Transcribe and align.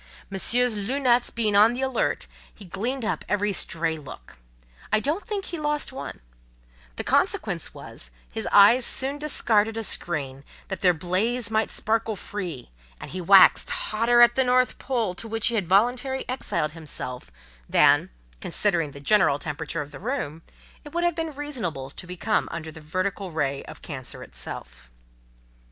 Monsieur's 0.31 0.75
lunettes 0.87 1.29
being 1.29 1.55
on 1.55 1.75
the 1.75 1.83
alert, 1.83 2.25
he 2.51 2.65
gleaned 2.65 3.05
up 3.05 3.23
every 3.29 3.53
stray 3.53 3.97
look; 3.97 4.37
I 4.91 4.99
don't 4.99 5.27
think 5.27 5.45
he 5.45 5.59
lost 5.59 5.91
one: 5.93 6.21
the 6.95 7.03
consequence 7.03 7.75
was, 7.75 8.09
his 8.31 8.47
eyes 8.51 8.83
soon 8.83 9.19
discarded 9.19 9.77
a 9.77 9.83
screen, 9.83 10.43
that 10.69 10.81
their 10.81 10.95
blaze 10.95 11.51
might 11.51 11.69
sparkle 11.69 12.15
free, 12.15 12.71
and 12.99 13.11
he 13.11 13.21
waxed 13.21 13.69
hotter 13.69 14.21
at 14.21 14.33
the 14.33 14.43
north 14.43 14.79
pole 14.79 15.13
to 15.13 15.27
which 15.27 15.49
he 15.49 15.53
had 15.53 15.67
voluntarily 15.67 16.27
exiled 16.27 16.71
himself, 16.71 17.29
than, 17.69 18.09
considering 18.39 18.93
the 18.93 18.99
general 19.01 19.37
temperature 19.37 19.83
of 19.83 19.91
the 19.91 19.99
room, 19.99 20.41
it 20.83 20.93
would 20.93 21.03
have 21.03 21.13
been 21.13 21.31
reasonable 21.35 21.91
to 21.91 22.07
become 22.07 22.49
under 22.51 22.71
the 22.71 22.81
vertical 22.81 23.29
ray 23.29 23.63
of 23.65 23.83
Cancer 23.83 24.23
itself. 24.23 24.89